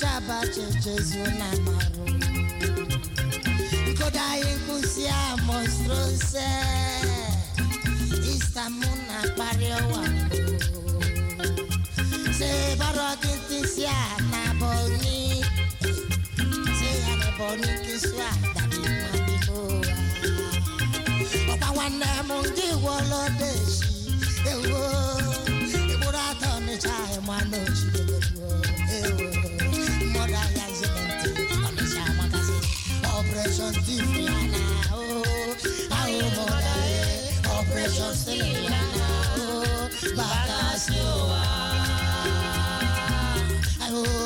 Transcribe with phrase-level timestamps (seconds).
[0.00, 2.06] chaba chechezu na maru
[3.90, 6.46] Nkoda inkusia monstrose
[8.36, 10.60] Istamuna pario wangu
[12.38, 13.92] Se baro kintisia
[14.30, 15.44] na boni.
[16.78, 19.86] Se ane boni kiswa dadi mamimoa
[21.54, 23.86] Opa wane mungi wolodeshi
[24.50, 24.82] Ewo
[25.94, 28.15] Ibura toni chae mwano chidegewo
[33.66, 35.26] Oh
[35.90, 36.74] Ayo moda
[37.50, 41.42] Operation Oh Bakasi owa
[43.82, 44.25] Ayo Bakasi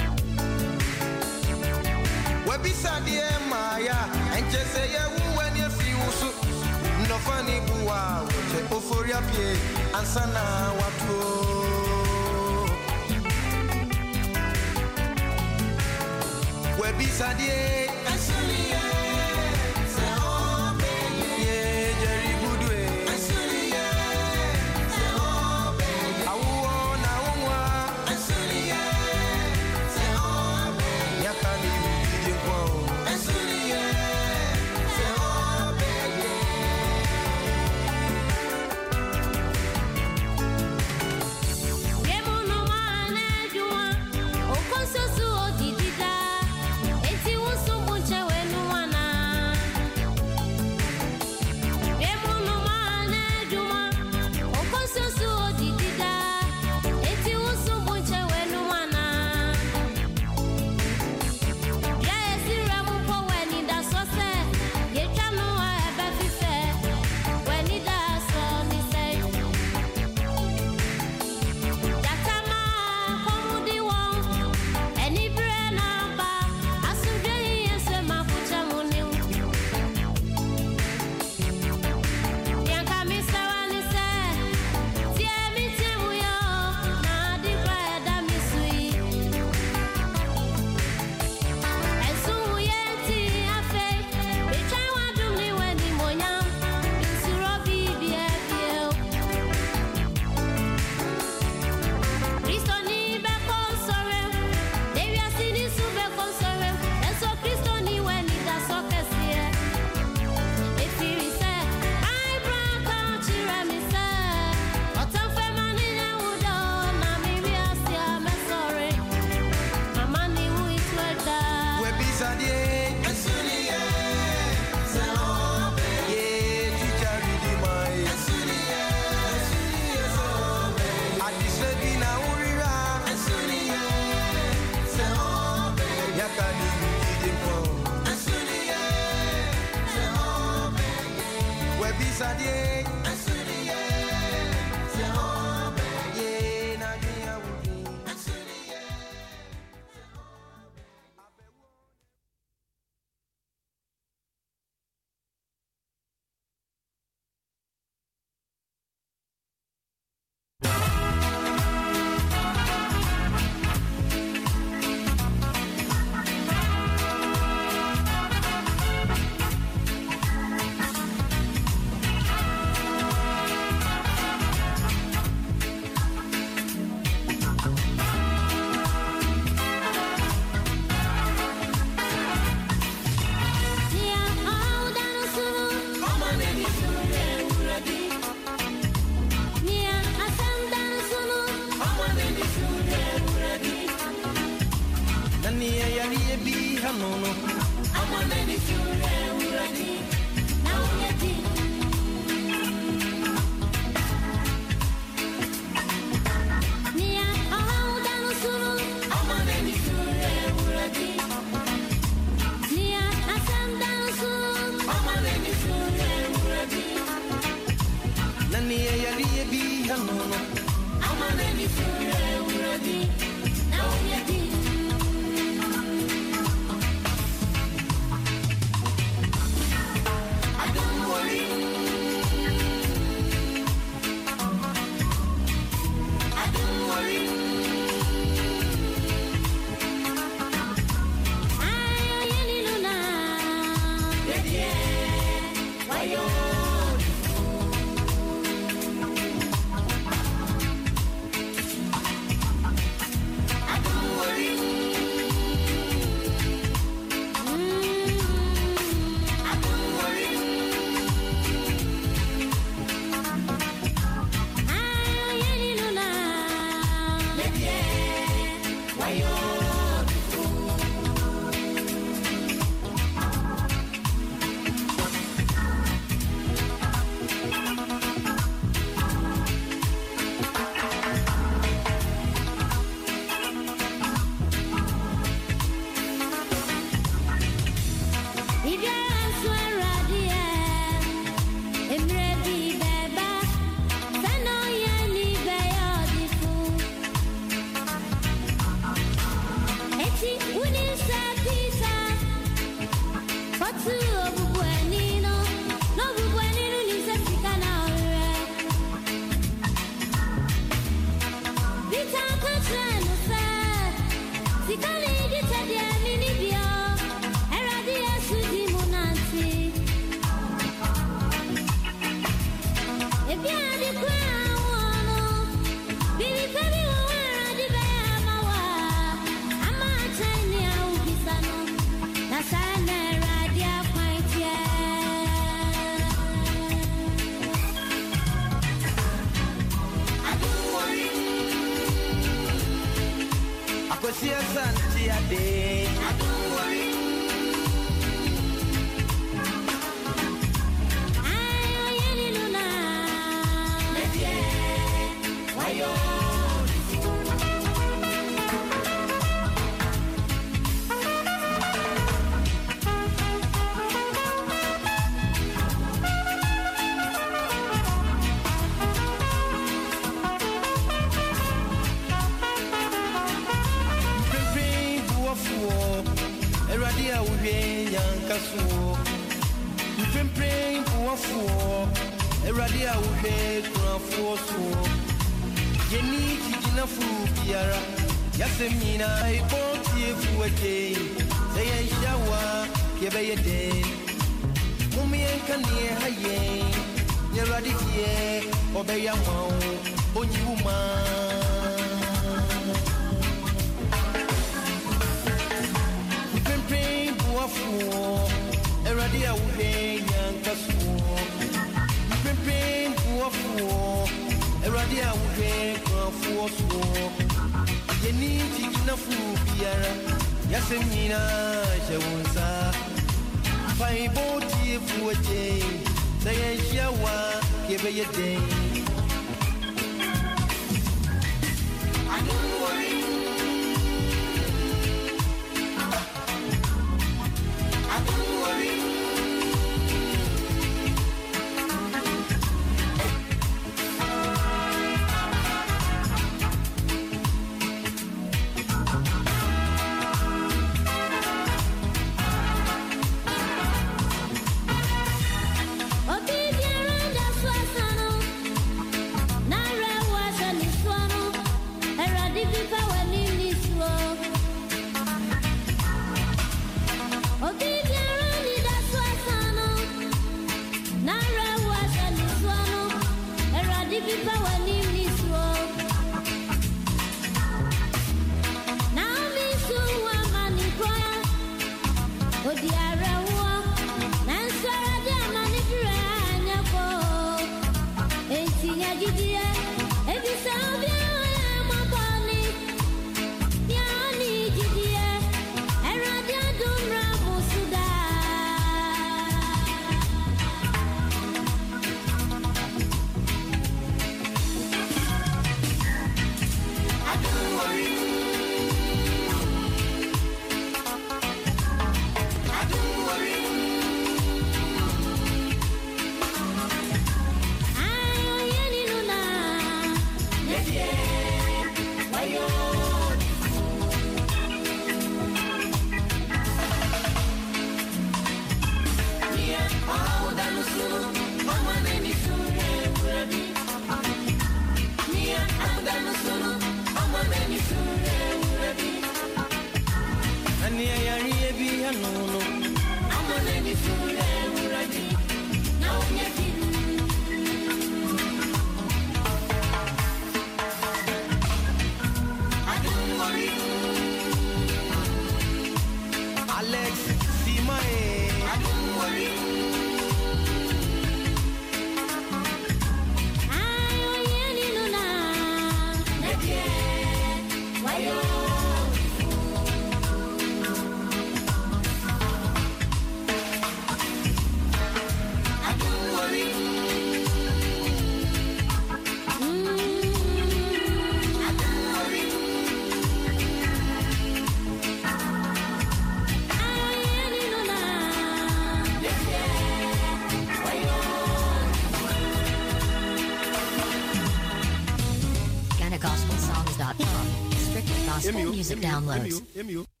[596.01, 597.51] GhanaGospelSongs.com.
[597.57, 600.00] Strict gospel music downloads.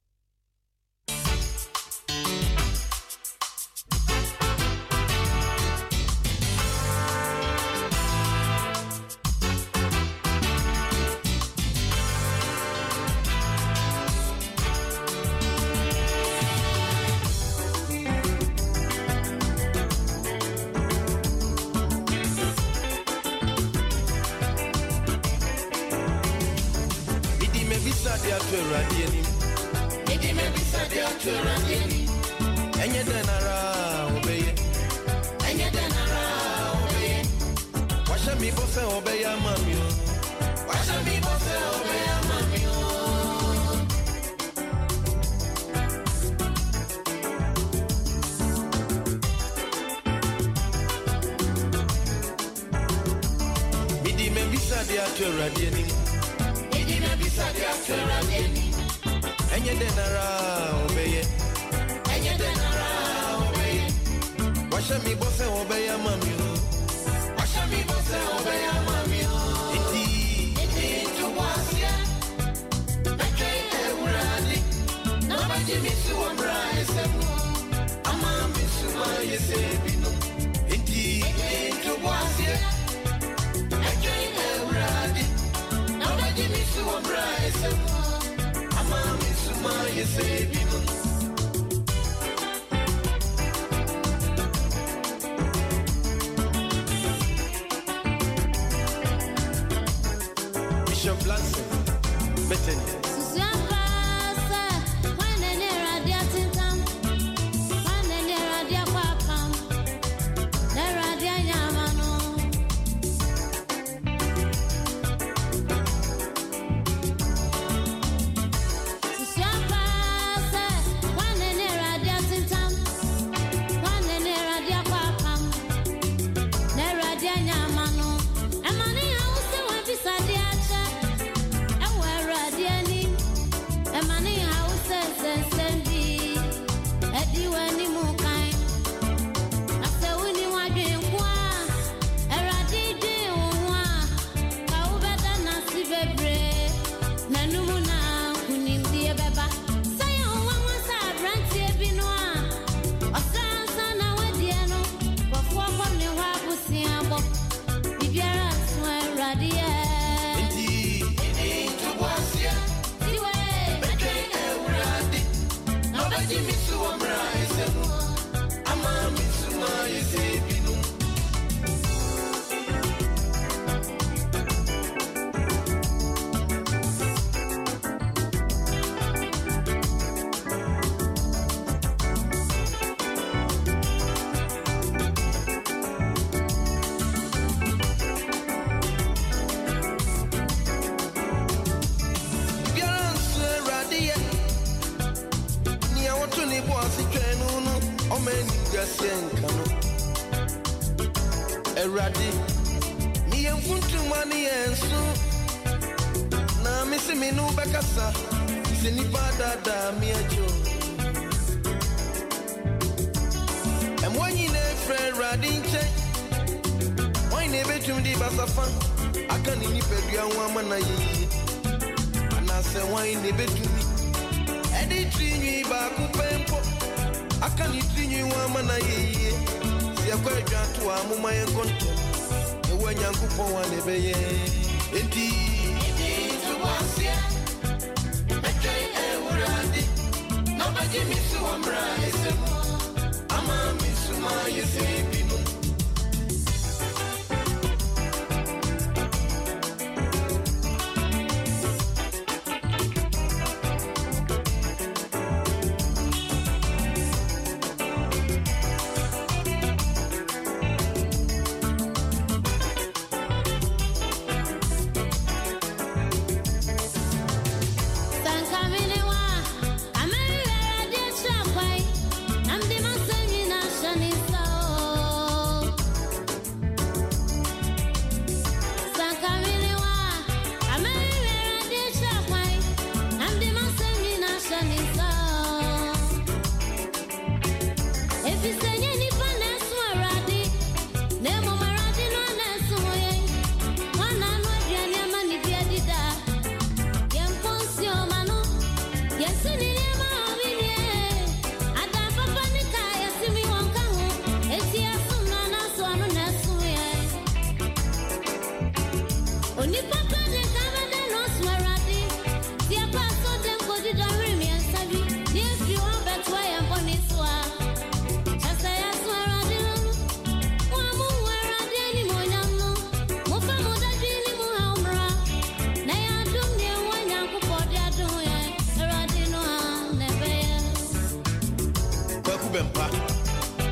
[332.53, 332.85] ben pa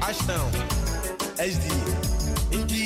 [0.10, 0.52] ashton
[1.54, 1.66] sd
[2.56, 2.86] inki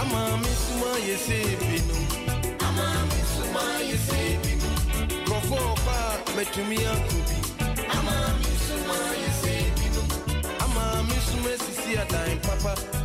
[0.00, 1.63] Amami suma yesebe
[6.44, 7.18] betumi akɔ
[7.88, 7.98] a
[10.64, 13.03] ama mesoma sisi adan papa.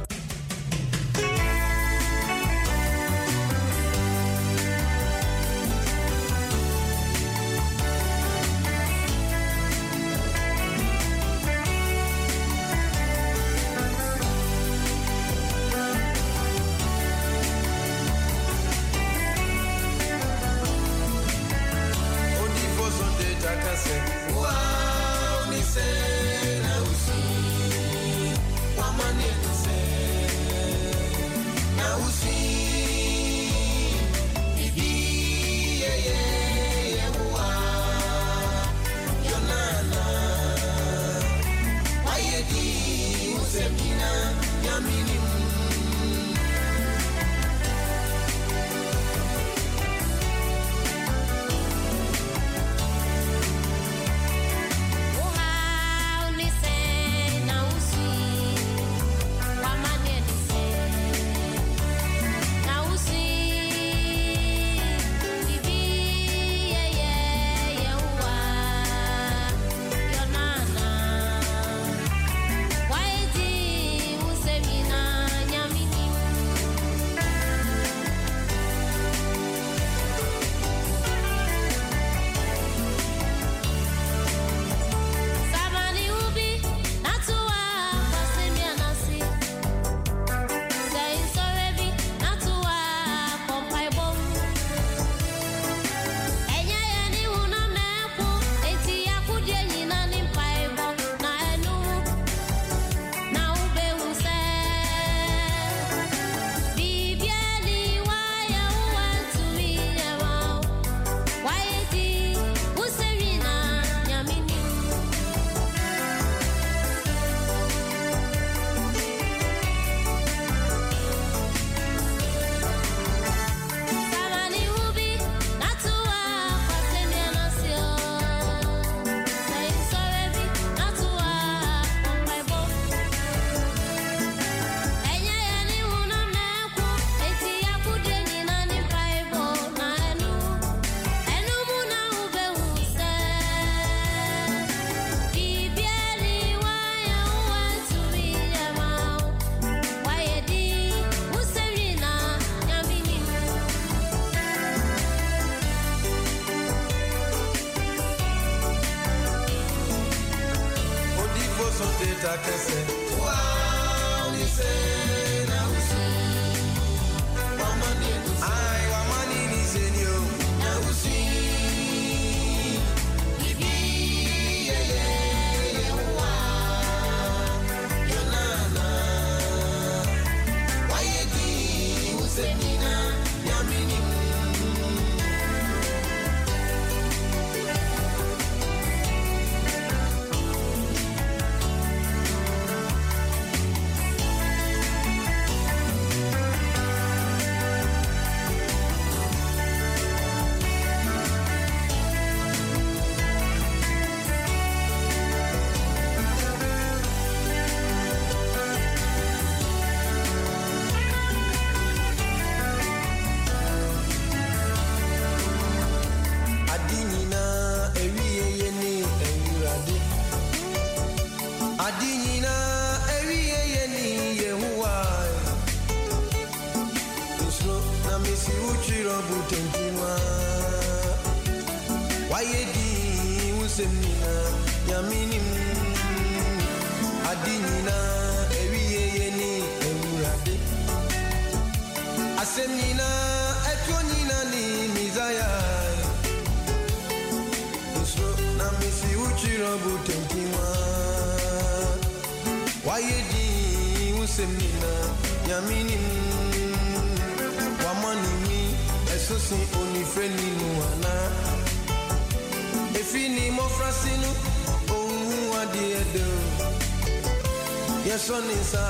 [268.29, 268.85] sonisa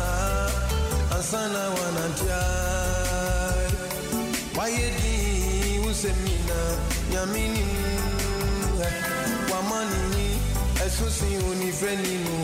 [1.20, 2.42] asana wanantia
[4.60, 6.60] wayedi usemina
[7.12, 7.66] nyamini
[9.54, 10.40] wamani
[10.88, 12.39] esusi unifeninu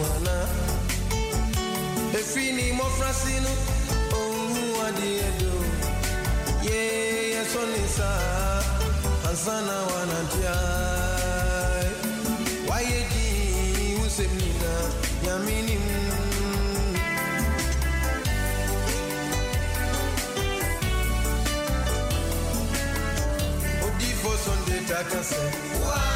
[24.95, 25.51] já cansei.
[25.84, 26.15] Uau!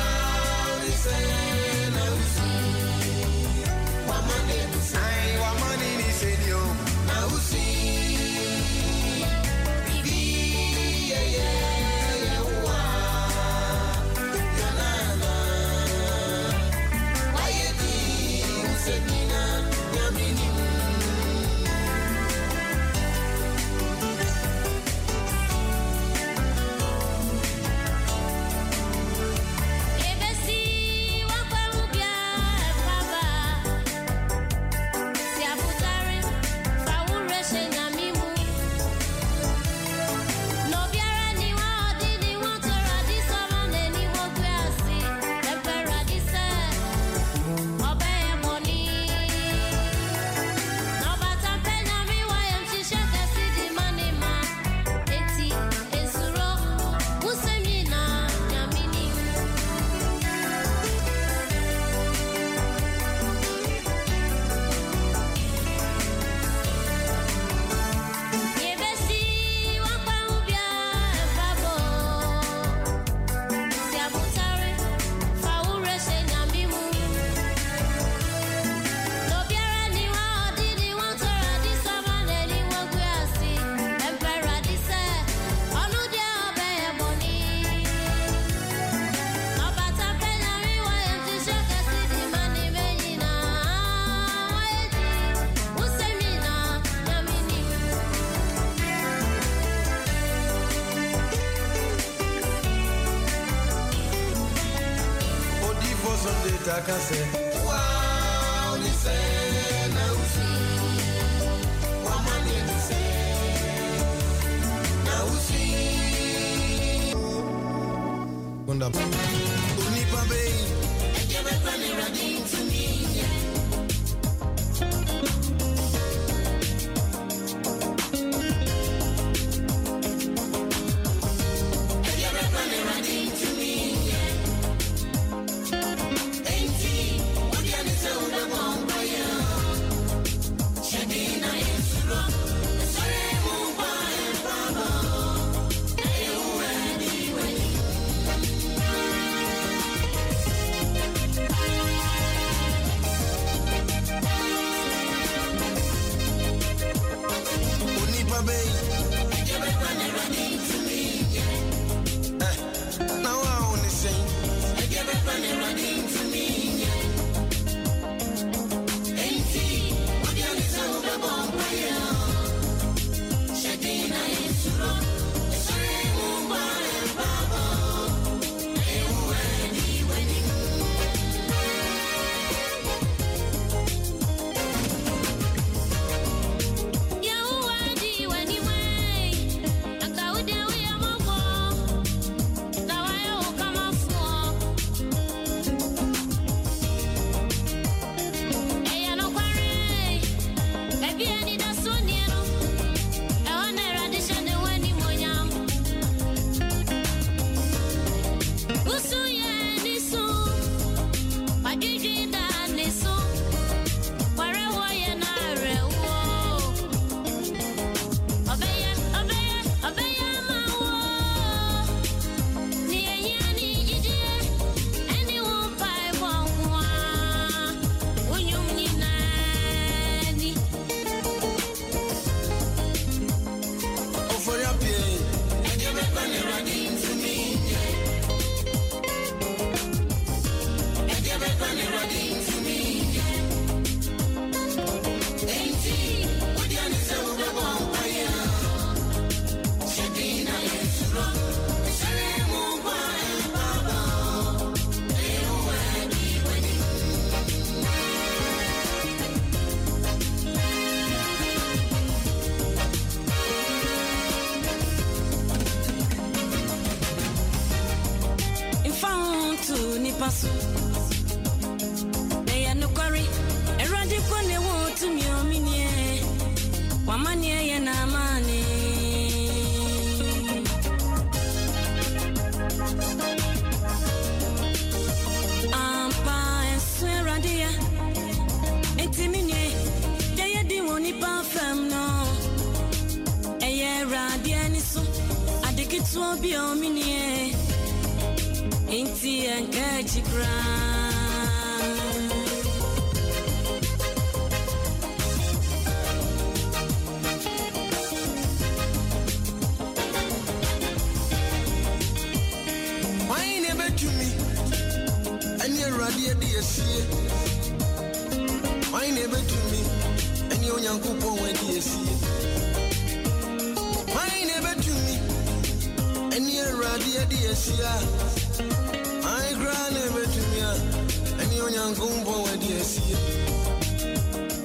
[331.89, 333.17] nanko mbɔ wɔde asie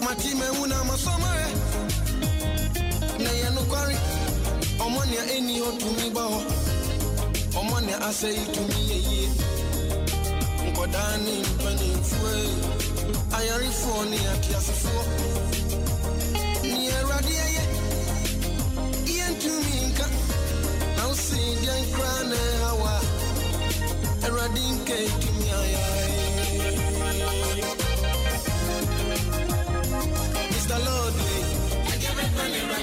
[0.05, 3.23] mate mawu na masɔmaɛ e.
[3.23, 3.97] na yɛ nokware
[4.85, 6.41] ɔmɔ nea ɛni hɔ tumi ba hɔ
[7.61, 9.29] ɔmɔ nea asɛe tumi yɛyie
[10.69, 12.33] nkɔdaa ne mpanimfoɔ
[13.39, 15.03] ayarefoɔ ne ateasefoɔ
[16.73, 17.65] nea awurade ɛyɛ
[19.17, 20.07] yɛntumi nka.
[20.97, 22.93] Na wo see nkra na ɛhawa
[24.27, 26.04] awurade nka ɛtumi ayɛ
[32.37, 32.74] Hallelujah.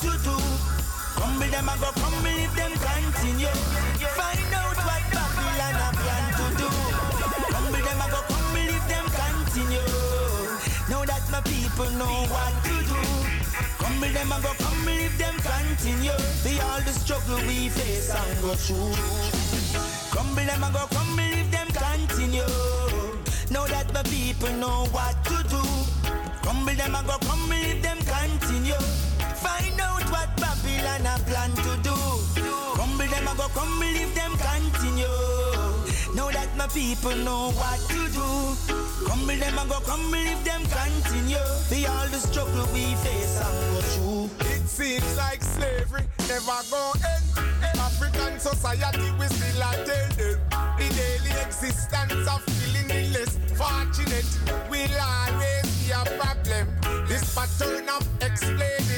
[0.00, 0.36] To do.
[1.16, 3.52] Crumble them and go crumble if them continue.
[4.16, 6.68] Find out what Babylon a plan to do.
[7.52, 9.88] Crumble them and go crumble if them continue.
[10.88, 13.00] Know that my people know what to do.
[13.76, 16.16] Crumble them and go crumble if them continue.
[16.40, 18.96] See all the struggle we face and go through.
[20.08, 22.48] Crumble them and go crumble if them continue.
[23.52, 25.60] Know that my people know what to do.
[26.40, 29.09] Crumble them and go crumble if them continue.
[29.40, 31.96] Find out what Babylon a plan to do.
[32.74, 35.06] Crumble them and go crumble if them continue.
[36.14, 38.28] Know that my people know what to do.
[39.06, 41.46] Crumble them and go crumble if them continue.
[41.68, 44.30] See all the struggle we face and go through.
[44.52, 47.24] It seems like slavery never go end.
[47.78, 50.38] African society we still attend them.
[50.78, 54.28] The daily existence of feeling the less fortunate
[54.70, 56.66] will always be a problem.
[57.06, 58.89] This pattern of explaining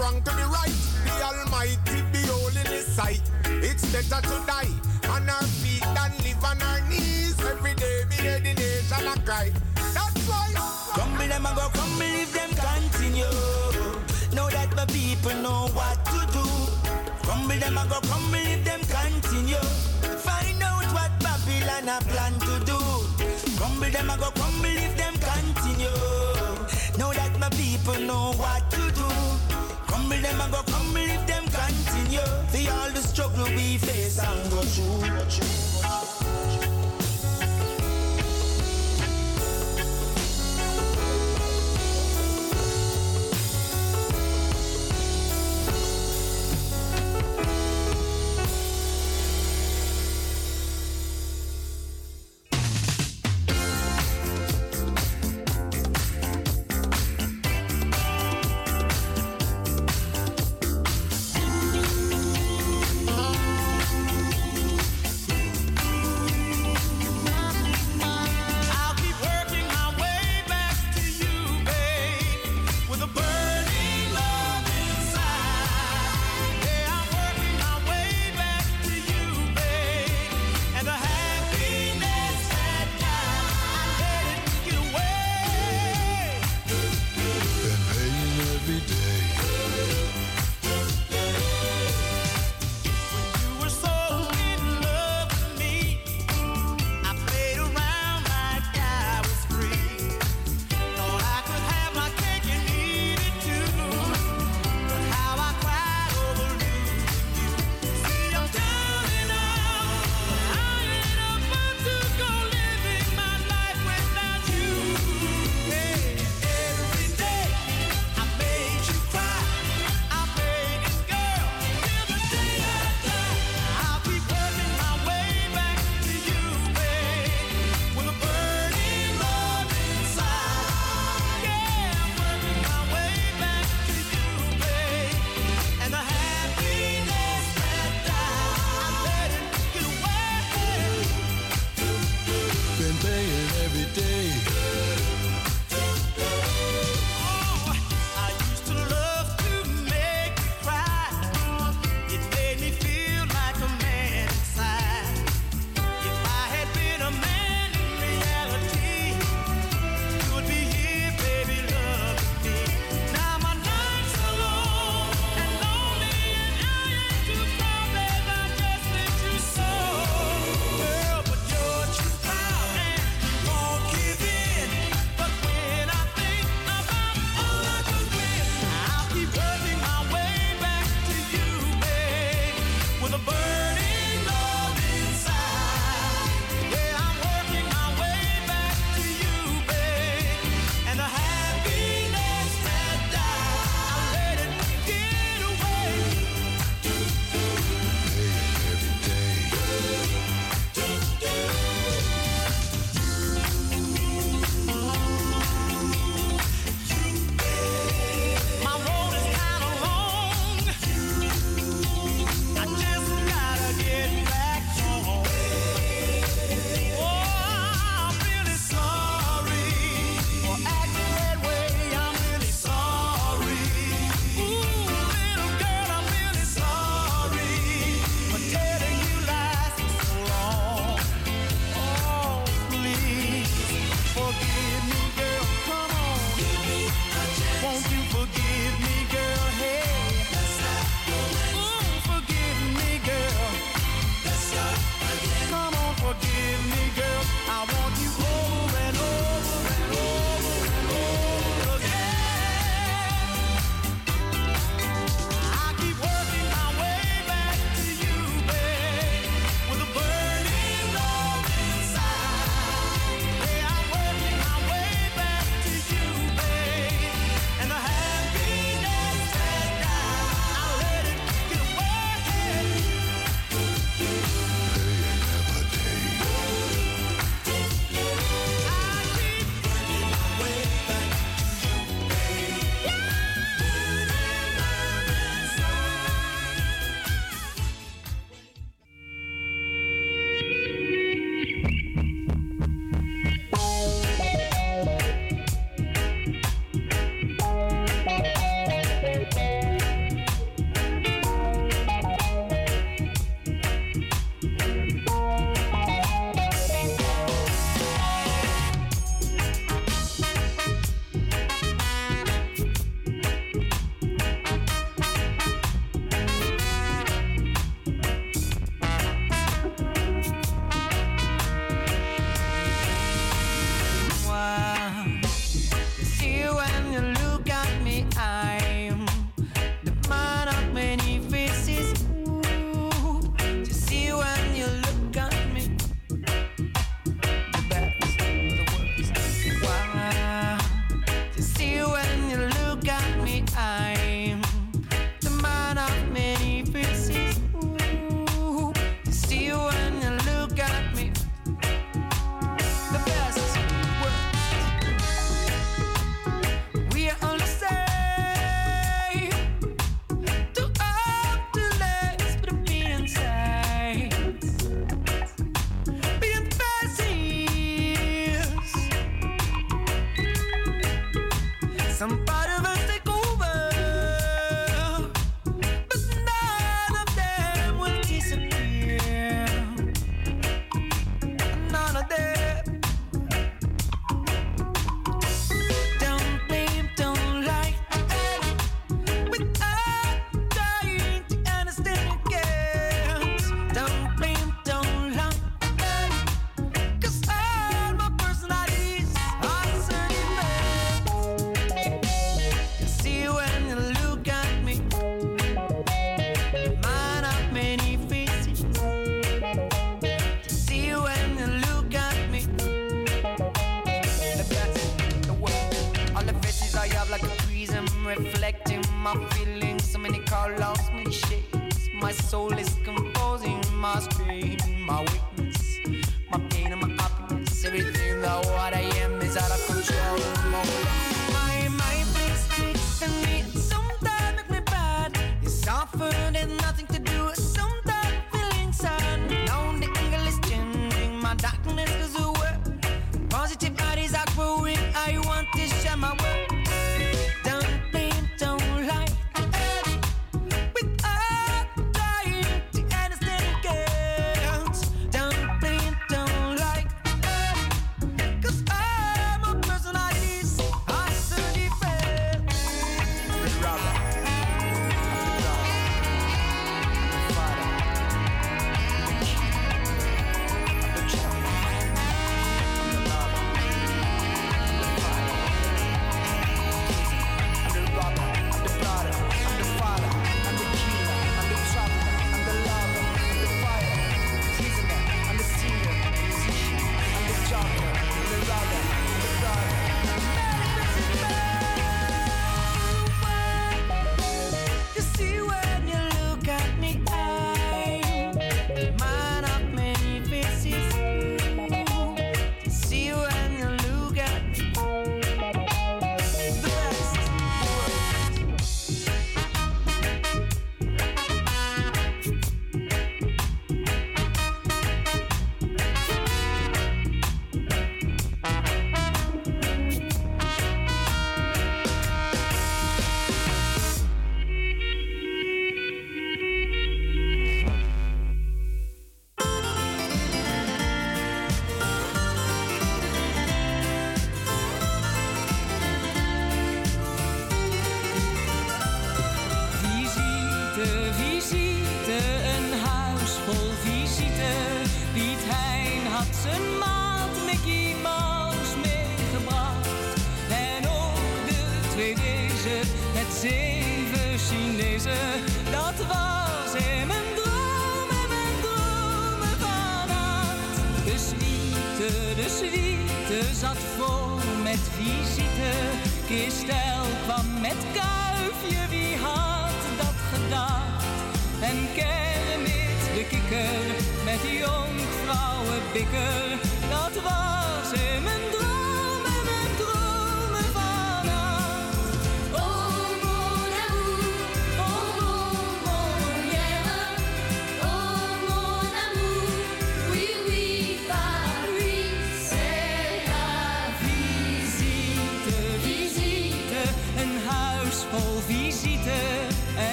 [0.00, 3.20] wrong to be right, the Almighty be holding his sight.
[3.44, 4.72] It's better to die
[5.10, 7.36] on our feet than live on our knees.
[7.40, 9.52] Every day me hear the nation a cry.
[9.94, 10.48] That's why.
[10.96, 13.34] Crumble them and go crumble if them continue.
[14.34, 16.46] Know that my people know what to do.
[17.24, 19.66] Crumble them and go crumble if them continue.
[20.24, 22.78] Find out what Babylon a plan to do.
[23.58, 26.00] Crumble them and go crumble if them continue.
[26.98, 29.29] Know that my people know what to do.
[30.20, 32.20] Them and go crumble if them continue.
[32.50, 35.00] See all the struggle we face and go through.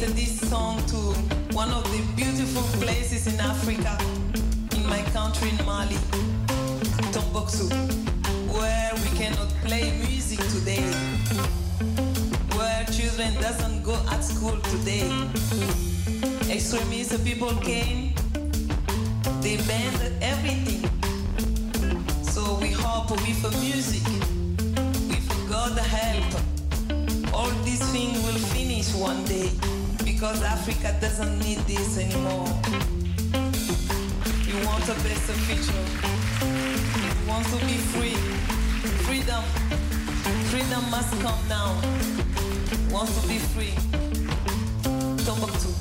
[0.00, 0.96] Dedicate this song to
[1.54, 3.98] one of the beautiful places in Africa,
[4.76, 5.96] in my country, in Mali,
[7.12, 7.68] Tombouctou,
[8.50, 10.82] where we cannot play music today,
[12.56, 15.10] where children doesn't go at school today.
[16.50, 18.14] Extremist people came,
[19.42, 20.88] they banned everything.
[22.22, 24.06] So we hope with music,
[25.10, 29.69] with God help, all these things will finish one day
[30.20, 32.44] because Africa doesn't need this anymore.
[34.46, 35.72] We want a better future.
[36.44, 38.16] We want to be free.
[39.06, 39.42] Freedom.
[40.50, 41.72] Freedom must come now.
[42.90, 43.72] Want to be free.
[45.24, 45.79] Tombouctou.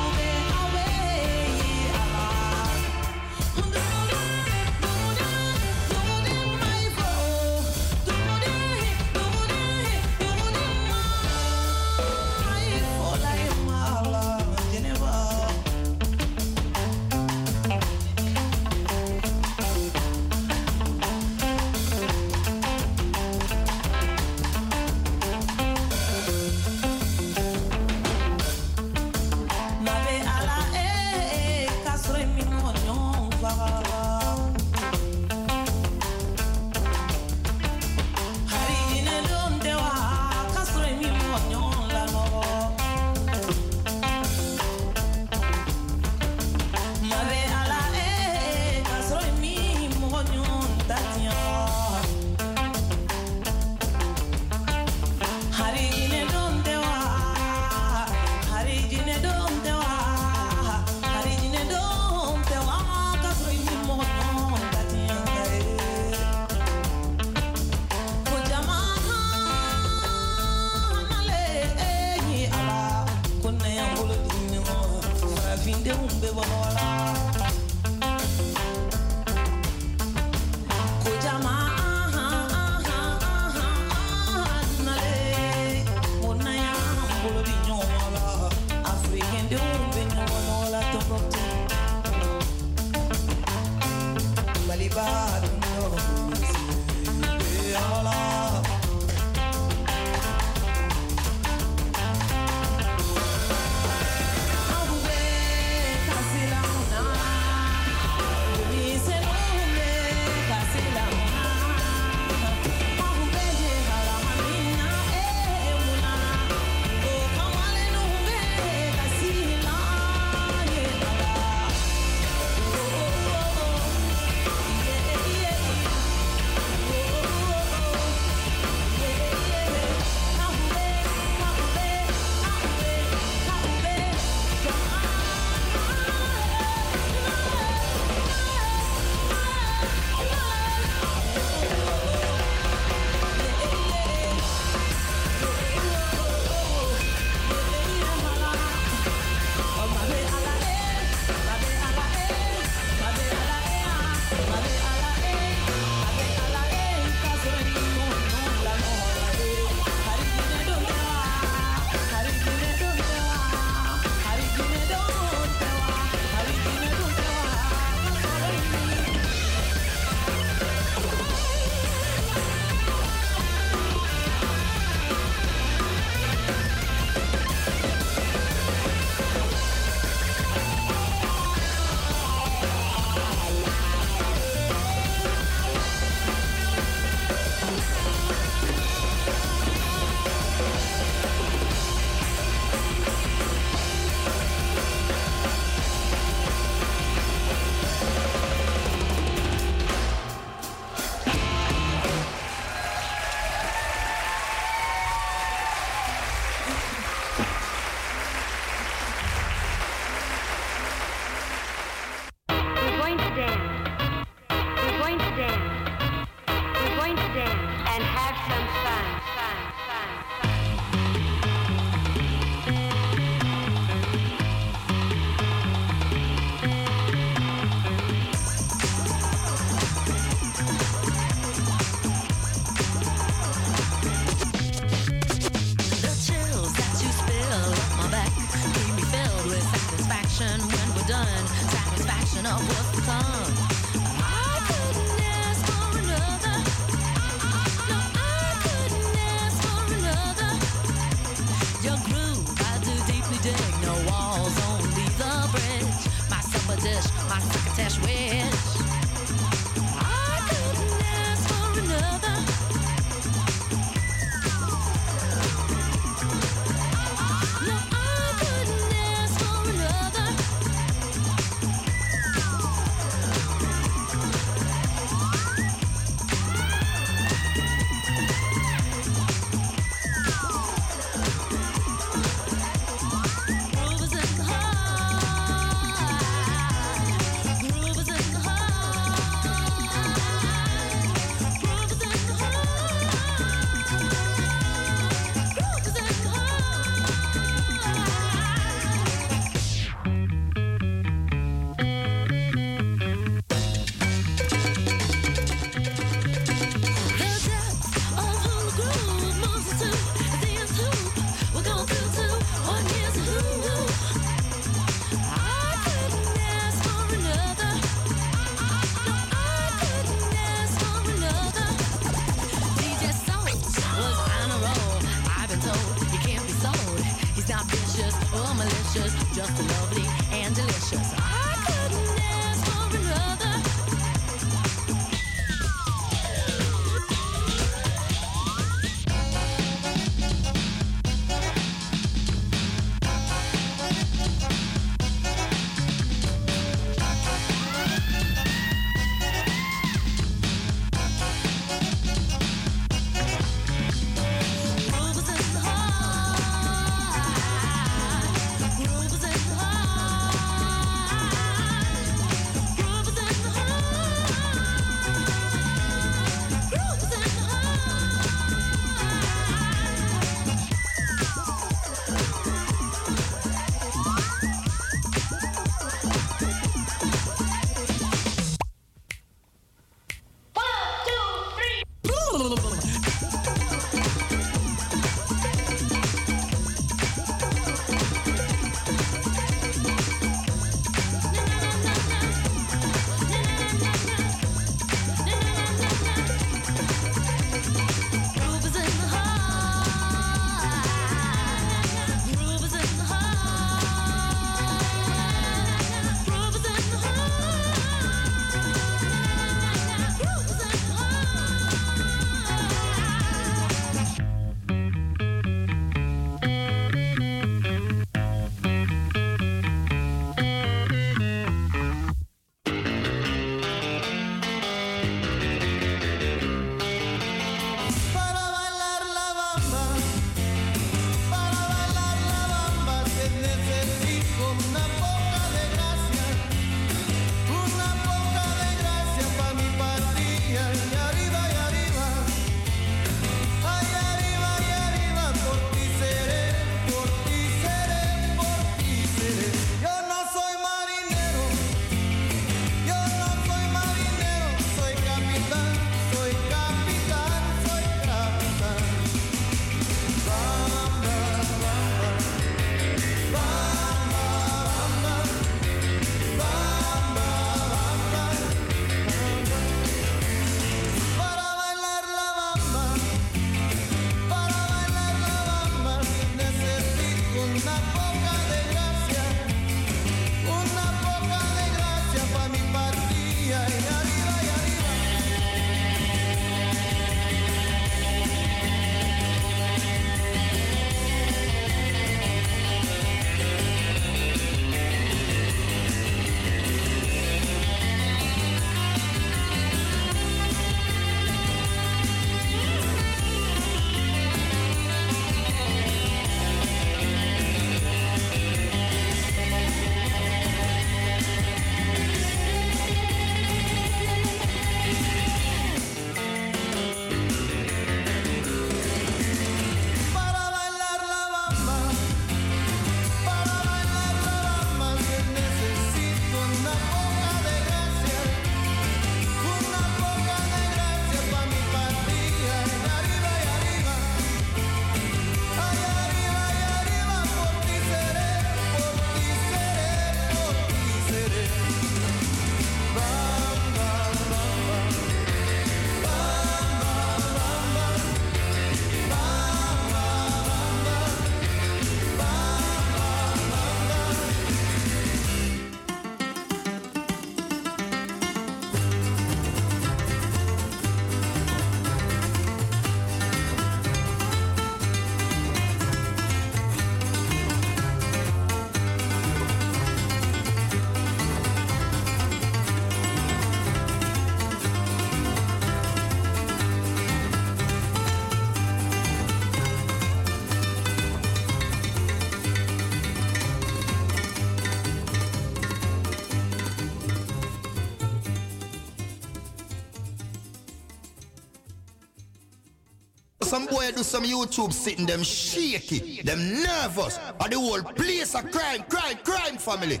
[593.66, 597.18] some boy do some YouTube sitting, them shaky, them nervous.
[597.40, 600.00] Are the whole place a crime, crime, crime family.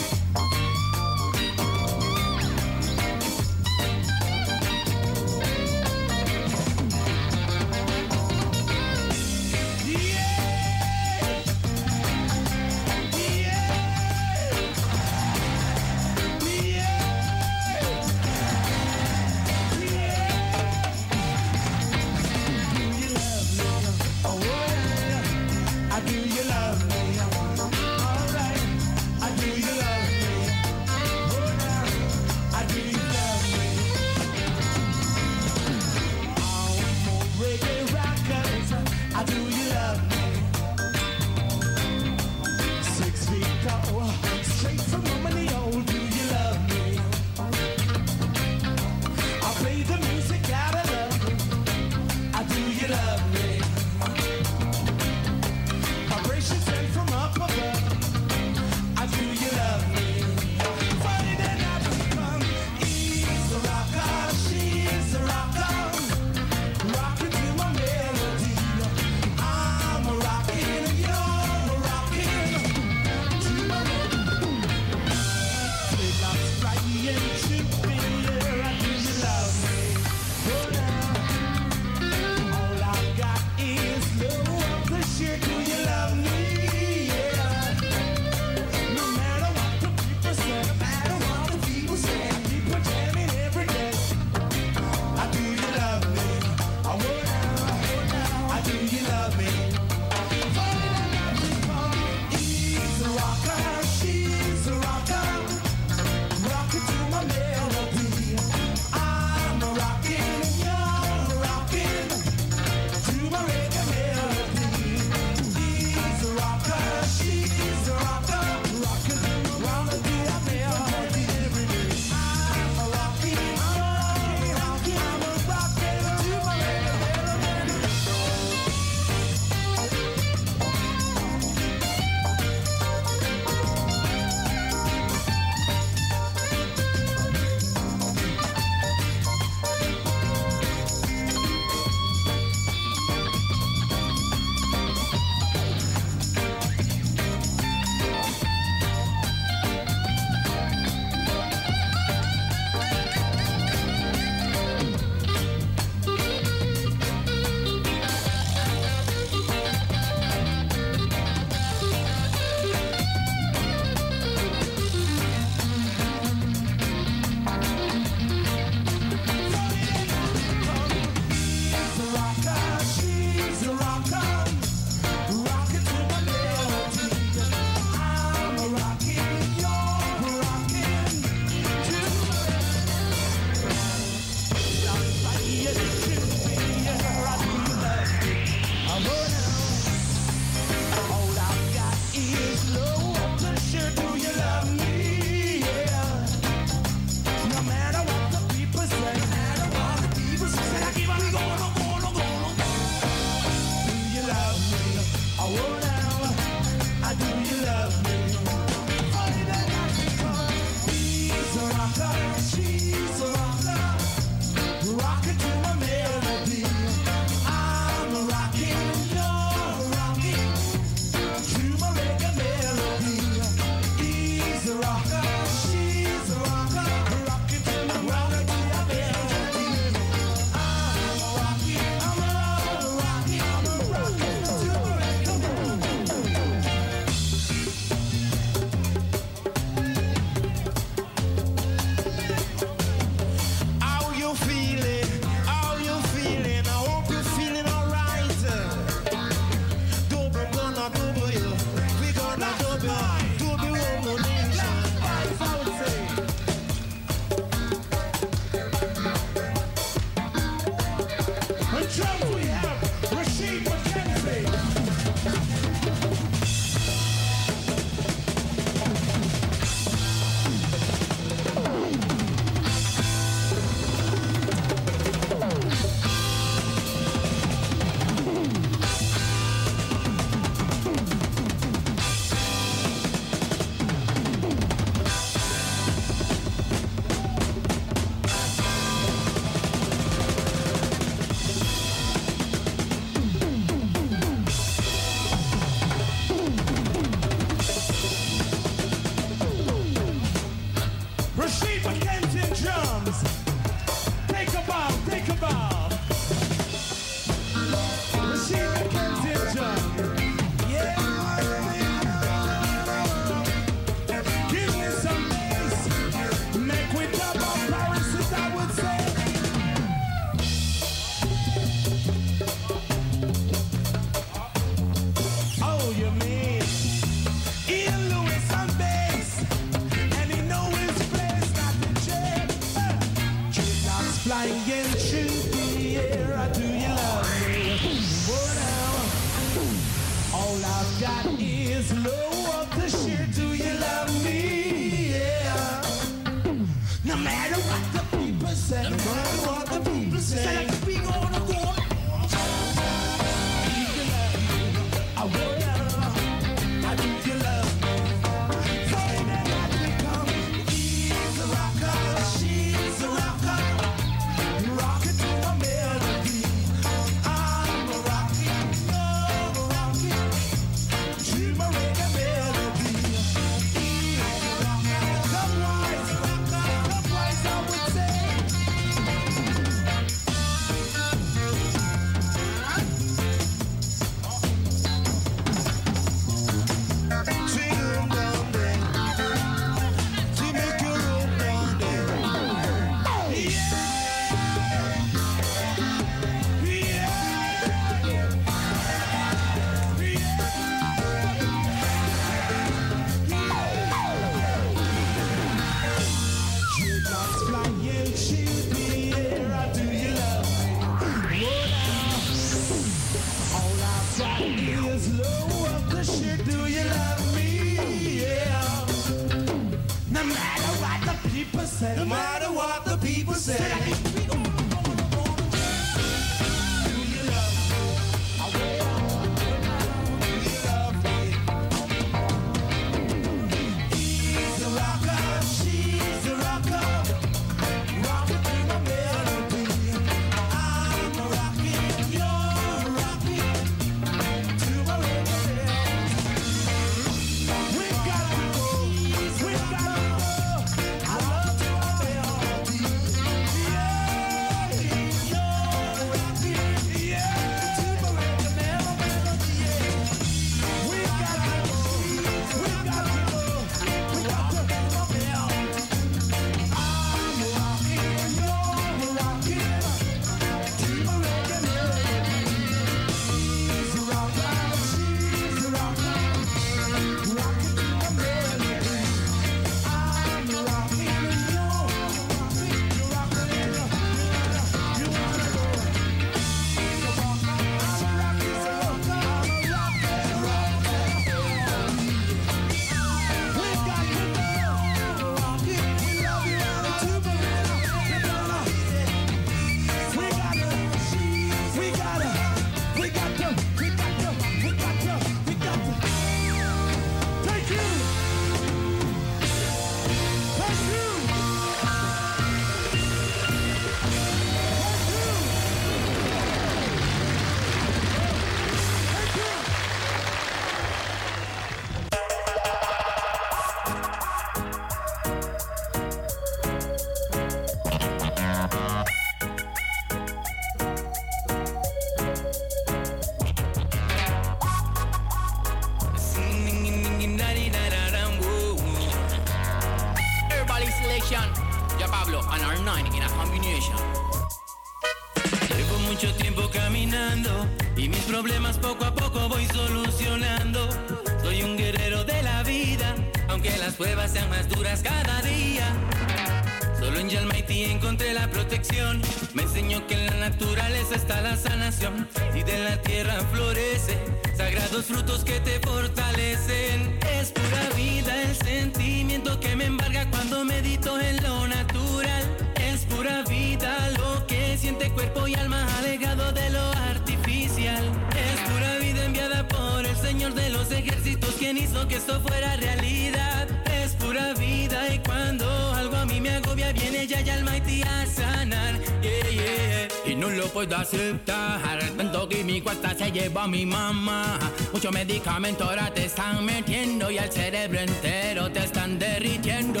[590.86, 592.00] Puedo aceptar.
[592.16, 594.58] Tanto químico hasta se lleva a mi mamá.
[594.94, 600.00] Muchos medicamentos ahora te están metiendo y al cerebro entero te están derritiendo.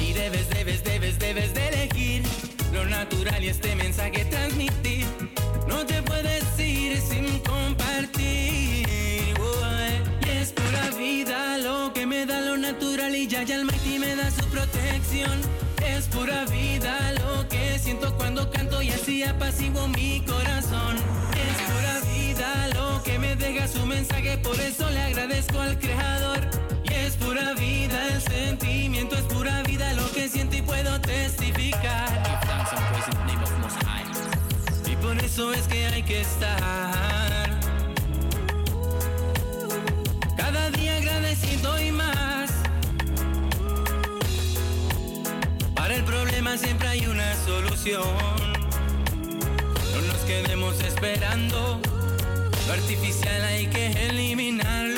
[0.00, 2.22] Y debes, debes, debes, debes de elegir
[2.72, 5.06] lo natural y este mensaje transmitir.
[5.66, 8.86] No te puedes ir sin compartir.
[10.24, 13.98] Y es pura vida lo que me da lo natural y ya ya el Mighty
[13.98, 15.71] me da su protección.
[15.86, 20.96] Es pura vida lo que siento cuando canto y así apaciguo mi corazón.
[20.96, 26.40] Es pura vida lo que me deja su mensaje, por eso le agradezco al Creador.
[26.84, 32.22] Y es pura vida el sentimiento, es pura vida lo que siento y puedo testificar.
[34.86, 37.60] Y por eso es que hay que estar
[40.36, 42.41] cada día agradecido y más.
[45.94, 48.02] El problema siempre hay una solución.
[49.92, 51.80] No nos quedemos esperando.
[52.66, 54.91] Lo artificial hay que eliminarlo.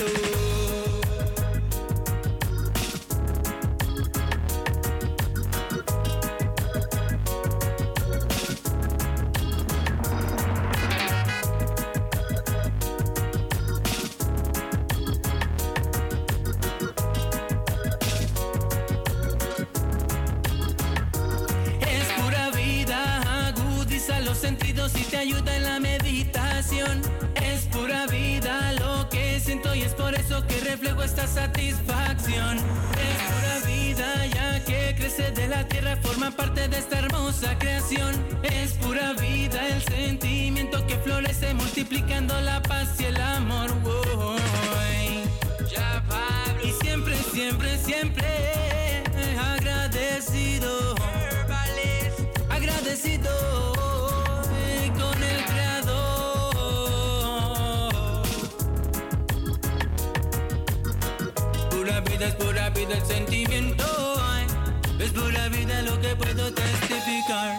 [65.14, 67.56] Pura vida lo que puedo testificar.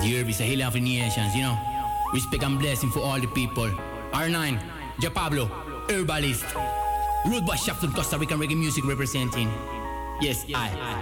[0.00, 1.58] The herb is a healer of the nations, you know.
[2.14, 3.70] Respect and blessing for all the people.
[4.12, 4.58] R9,
[5.00, 5.50] Ja Pablo,
[5.88, 6.44] herbalist.
[7.26, 9.50] Root by Shafton, Costa Rican reggae music representing.
[10.20, 10.97] Yes, I.